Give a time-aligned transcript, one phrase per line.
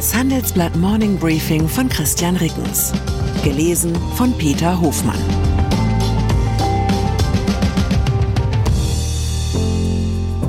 [0.00, 2.90] Das Handelsblatt Morning Briefing von Christian Rickens.
[3.44, 5.20] Gelesen von Peter Hofmann.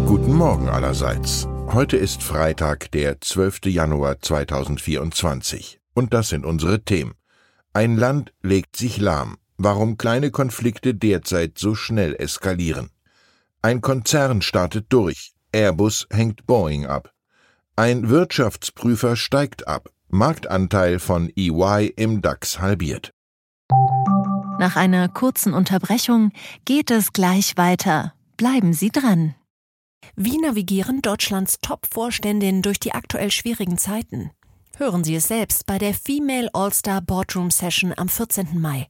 [0.05, 1.49] Guten Morgen allerseits.
[1.67, 3.65] Heute ist Freitag, der 12.
[3.65, 5.81] Januar 2024.
[5.95, 7.15] Und das sind unsere Themen.
[7.73, 9.35] Ein Land legt sich lahm.
[9.57, 12.89] Warum kleine Konflikte derzeit so schnell eskalieren.
[13.61, 15.33] Ein Konzern startet durch.
[15.51, 17.11] Airbus hängt Boeing ab.
[17.81, 19.89] Ein Wirtschaftsprüfer steigt ab.
[20.07, 23.11] Marktanteil von EY im DAX halbiert.
[24.59, 26.31] Nach einer kurzen Unterbrechung
[26.63, 28.13] geht es gleich weiter.
[28.37, 29.33] Bleiben Sie dran.
[30.15, 34.29] Wie navigieren Deutschlands Top-Vorständinnen durch die aktuell schwierigen Zeiten?
[34.77, 38.61] Hören Sie es selbst bei der Female All-Star Boardroom Session am 14.
[38.61, 38.89] Mai.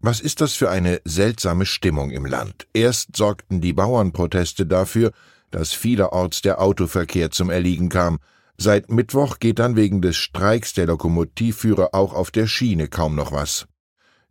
[0.00, 2.66] Was ist das für eine seltsame Stimmung im Land?
[2.72, 5.12] Erst sorgten die Bauernproteste dafür,
[5.50, 8.18] dass vielerorts der Autoverkehr zum Erliegen kam.
[8.58, 13.32] Seit Mittwoch geht dann wegen des Streiks der Lokomotivführer auch auf der Schiene kaum noch
[13.32, 13.66] was.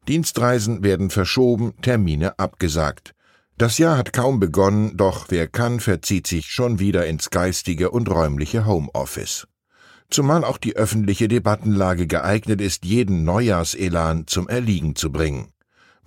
[0.07, 3.13] Dienstreisen werden verschoben, Termine abgesagt.
[3.57, 8.09] Das Jahr hat kaum begonnen, doch wer kann, verzieht sich schon wieder ins geistige und
[8.09, 9.47] räumliche Homeoffice.
[10.09, 15.47] Zumal auch die öffentliche Debattenlage geeignet ist, jeden Neujahrselan zum Erliegen zu bringen.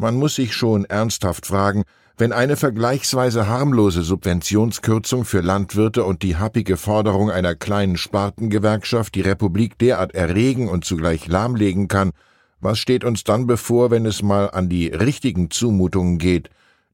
[0.00, 1.82] Man muss sich schon ernsthaft fragen,
[2.16, 9.22] wenn eine vergleichsweise harmlose Subventionskürzung für Landwirte und die happige Forderung einer kleinen Spartengewerkschaft die
[9.22, 12.12] Republik derart erregen und zugleich lahmlegen kann,
[12.60, 16.48] was steht uns dann bevor, wenn es mal an die richtigen Zumutungen geht?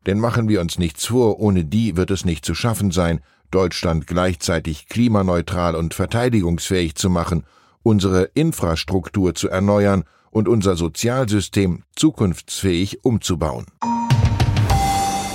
[0.06, 3.20] Denn machen wir uns nichts vor, ohne die wird es nicht zu schaffen sein,
[3.50, 7.44] Deutschland gleichzeitig klimaneutral und verteidigungsfähig zu machen,
[7.82, 10.04] unsere Infrastruktur zu erneuern
[10.34, 13.66] und unser Sozialsystem zukunftsfähig umzubauen.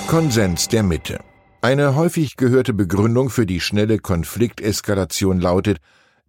[0.06, 1.20] Konsens der Mitte.
[1.62, 5.78] Eine häufig gehörte Begründung für die schnelle Konflikteskalation lautet,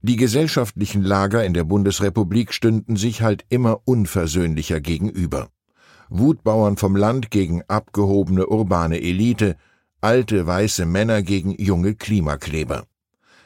[0.02, 5.50] die gesellschaftlichen Lager in der Bundesrepublik stünden sich halt immer unversöhnlicher gegenüber.
[6.10, 9.58] Wutbauern vom Land gegen abgehobene urbane Elite,
[10.00, 12.86] alte weiße Männer gegen junge Klimakleber.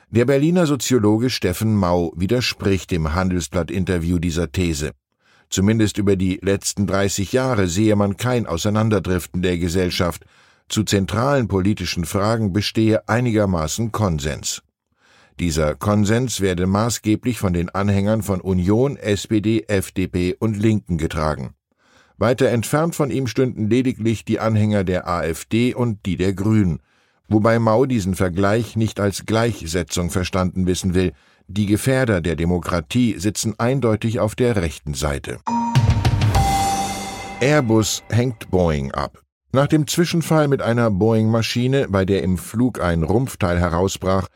[0.09, 4.91] Der Berliner Soziologe Steffen Mau widerspricht im Handelsblatt-Interview dieser These.
[5.49, 10.25] Zumindest über die letzten 30 Jahre sehe man kein Auseinanderdriften der Gesellschaft.
[10.67, 14.63] Zu zentralen politischen Fragen bestehe einigermaßen Konsens.
[15.39, 21.53] Dieser Konsens werde maßgeblich von den Anhängern von Union, SPD, FDP und Linken getragen.
[22.17, 26.79] Weiter entfernt von ihm stünden lediglich die Anhänger der AfD und die der Grünen,
[27.27, 31.11] wobei Mau diesen Vergleich nicht als Gleichsetzung verstanden wissen will,
[31.47, 35.39] die Gefährder der Demokratie sitzen eindeutig auf der rechten Seite.
[37.39, 39.21] Airbus hängt Boeing ab.
[39.51, 44.27] Nach dem Zwischenfall mit einer Boeing-Maschine, bei der im Flug ein Rumpfteil herausbrach,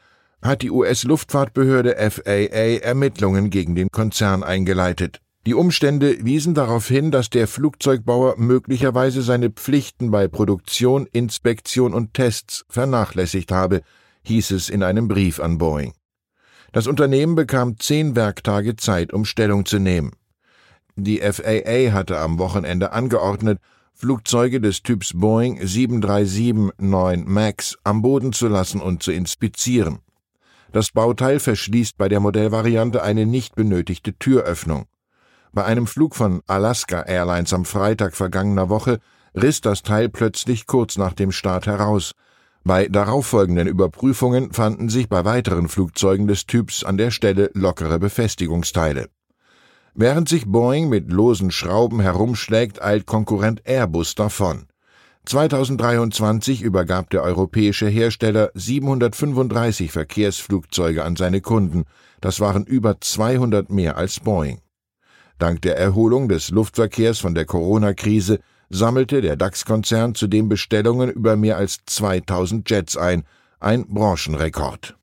[0.42, 5.20] hat die US-Luftfahrtbehörde FAA Ermittlungen gegen den Konzern eingeleitet.
[5.46, 12.14] Die Umstände wiesen darauf hin, dass der Flugzeugbauer möglicherweise seine Pflichten bei Produktion, Inspektion und
[12.14, 13.82] Tests vernachlässigt habe,
[14.24, 15.94] hieß es in einem Brief an Boeing.
[16.72, 20.12] Das Unternehmen bekam zehn Werktage Zeit, um Stellung zu nehmen.
[20.96, 23.60] Die FAA hatte am Wochenende angeordnet,
[23.94, 30.00] Flugzeuge des Typs Boeing 737-9 MAX am Boden zu lassen und zu inspizieren.
[30.72, 34.86] Das Bauteil verschließt bei der Modellvariante eine nicht benötigte Türöffnung.
[35.52, 39.00] Bei einem Flug von Alaska Airlines am Freitag vergangener Woche
[39.36, 42.14] riss das Teil plötzlich kurz nach dem Start heraus,
[42.64, 49.10] bei darauffolgenden Überprüfungen fanden sich bei weiteren Flugzeugen des Typs an der Stelle lockere Befestigungsteile.
[49.94, 54.68] Während sich Boeing mit losen Schrauben herumschlägt, eilt Konkurrent Airbus davon.
[55.26, 61.84] 2023 übergab der europäische Hersteller 735 Verkehrsflugzeuge an seine Kunden.
[62.22, 64.62] Das waren über 200 mehr als Boeing.
[65.38, 68.40] Dank der Erholung des Luftverkehrs von der Corona-Krise
[68.70, 73.24] sammelte der DAX-Konzern zudem Bestellungen über mehr als 2000 Jets ein,
[73.60, 74.96] ein Branchenrekord.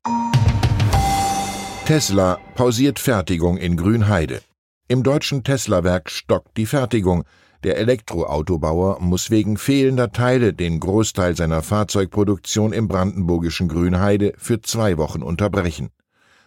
[1.85, 4.41] Tesla pausiert Fertigung in Grünheide.
[4.87, 7.23] Im deutschen Tesla-Werk stockt die Fertigung.
[7.63, 14.97] Der Elektroautobauer muss wegen fehlender Teile den Großteil seiner Fahrzeugproduktion im brandenburgischen Grünheide für zwei
[14.97, 15.89] Wochen unterbrechen.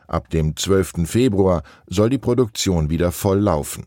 [0.06, 1.06] Ab dem 12.
[1.06, 3.86] Februar soll die Produktion wieder voll laufen.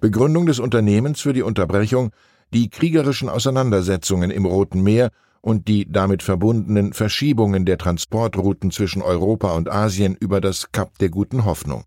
[0.00, 2.10] Begründung des Unternehmens für die Unterbrechung
[2.52, 5.10] die kriegerischen Auseinandersetzungen im Roten Meer
[5.40, 11.08] und die damit verbundenen Verschiebungen der Transportrouten zwischen Europa und Asien über das Kap der
[11.08, 11.84] Guten Hoffnung.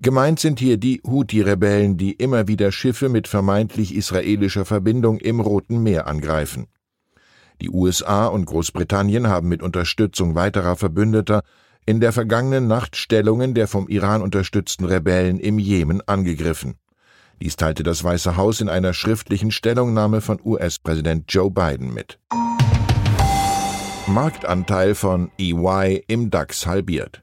[0.00, 5.82] Gemeint sind hier die Houthi-Rebellen, die immer wieder Schiffe mit vermeintlich israelischer Verbindung im Roten
[5.82, 6.66] Meer angreifen.
[7.62, 11.42] Die USA und Großbritannien haben mit Unterstützung weiterer Verbündeter
[11.86, 16.74] in der vergangenen Nacht Stellungen der vom Iran unterstützten Rebellen im Jemen angegriffen.
[17.40, 22.18] Dies teilte das Weiße Haus in einer schriftlichen Stellungnahme von US-Präsident Joe Biden mit.
[24.06, 27.22] Marktanteil von EY im DAX halbiert.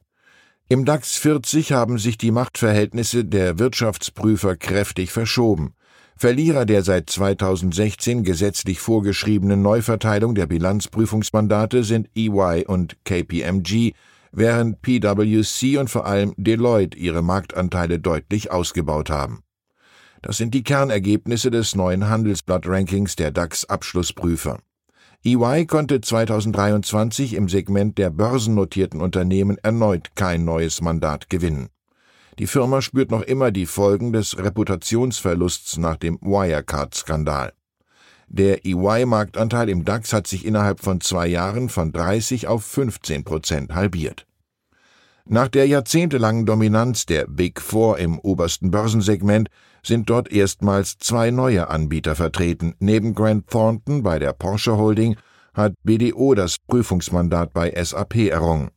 [0.70, 5.74] Im DAX 40 haben sich die Machtverhältnisse der Wirtschaftsprüfer kräftig verschoben.
[6.16, 13.94] Verlierer der seit 2016 gesetzlich vorgeschriebenen Neuverteilung der Bilanzprüfungsmandate sind EY und KPMG,
[14.32, 19.43] während PwC und vor allem Deloitte ihre Marktanteile deutlich ausgebaut haben.
[20.24, 24.60] Das sind die Kernergebnisse des neuen Handelsblatt-Rankings der DAX-Abschlussprüfer.
[25.26, 31.68] EY konnte 2023 im Segment der börsennotierten Unternehmen erneut kein neues Mandat gewinnen.
[32.40, 37.52] Die Firma spürt noch immer die Folgen des Reputationsverlusts nach dem Wirecard-Skandal.
[38.30, 43.76] Der EY-Marktanteil im DAX hat sich innerhalb von zwei Jahren von 30 auf 15 Prozent
[43.76, 44.26] halbiert.
[45.30, 49.50] Nach der jahrzehntelangen Dominanz der Big Four im obersten Börsensegment
[49.82, 52.76] sind dort erstmals zwei neue Anbieter vertreten.
[52.80, 55.16] Neben Grant Thornton bei der Porsche Holding
[55.54, 58.72] hat BDO das Prüfungsmandat bei SAP errungen.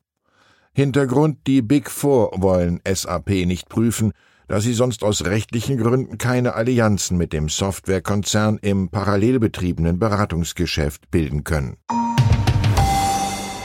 [0.73, 4.13] Hintergrund, die Big Four wollen SAP nicht prüfen,
[4.47, 11.11] da sie sonst aus rechtlichen Gründen keine Allianzen mit dem Softwarekonzern im parallel betriebenen Beratungsgeschäft
[11.11, 11.77] bilden können.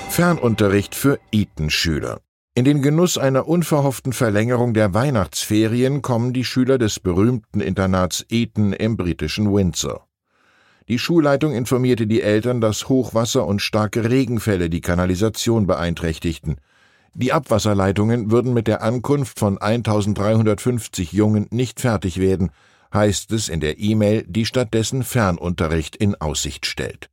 [0.10, 2.22] Fernunterricht für Eton-Schüler.
[2.54, 8.74] In den Genuss einer unverhofften Verlängerung der Weihnachtsferien kommen die Schüler des berühmten Internats Eton
[8.74, 10.06] im britischen Windsor.
[10.90, 16.58] Die Schulleitung informierte die Eltern, dass Hochwasser und starke Regenfälle die Kanalisation beeinträchtigten.
[17.14, 22.52] Die Abwasserleitungen würden mit der Ankunft von 1350 Jungen nicht fertig werden,
[22.94, 27.10] heißt es in der E-Mail, die stattdessen Fernunterricht in Aussicht stellt.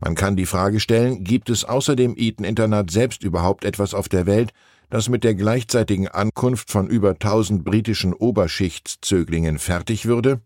[0.00, 4.26] Man kann die Frage stellen, gibt es außer dem Eton-Internat selbst überhaupt etwas auf der
[4.26, 4.52] Welt,
[4.90, 10.40] das mit der gleichzeitigen Ankunft von über tausend britischen Oberschichtszöglingen fertig würde?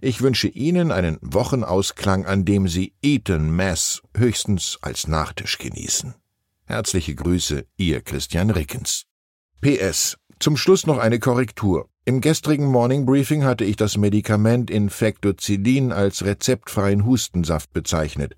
[0.00, 6.14] Ich wünsche Ihnen einen Wochenausklang, an dem Sie Eton Mass höchstens als Nachtisch genießen.
[6.66, 9.06] Herzliche Grüße, Ihr Christian Rickens.
[9.62, 10.18] PS.
[10.38, 11.88] Zum Schluss noch eine Korrektur.
[12.04, 18.36] Im gestrigen Morning Briefing hatte ich das Medikament Infectozilin als rezeptfreien Hustensaft bezeichnet.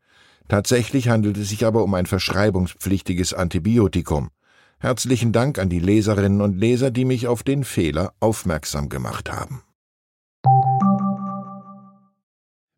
[0.49, 4.31] Tatsächlich handelt es sich aber um ein verschreibungspflichtiges Antibiotikum.
[4.78, 9.62] Herzlichen Dank an die Leserinnen und Leser, die mich auf den Fehler aufmerksam gemacht haben.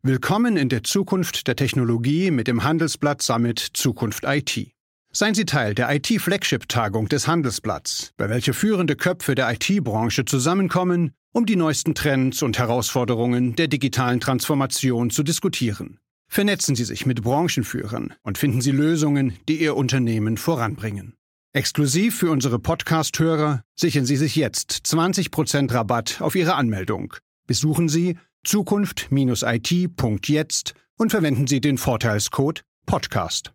[0.01, 4.71] Willkommen in der Zukunft der Technologie mit dem Handelsblatt Summit Zukunft IT.
[5.11, 11.45] Seien Sie Teil der IT-Flagship-Tagung des Handelsblatts, bei welcher führende Köpfe der IT-Branche zusammenkommen, um
[11.45, 15.99] die neuesten Trends und Herausforderungen der digitalen Transformation zu diskutieren.
[16.29, 21.18] Vernetzen Sie sich mit Branchenführern und finden Sie Lösungen, die Ihr Unternehmen voranbringen.
[21.51, 27.15] Exklusiv für unsere Podcast-Hörer sichern Sie sich jetzt 20% Rabatt auf Ihre Anmeldung.
[27.47, 33.51] Besuchen Sie zukunft-it.jetzt und verwenden Sie den Vorteilscode Podcast.